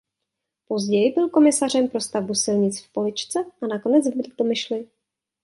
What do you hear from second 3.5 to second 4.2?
a nakonec v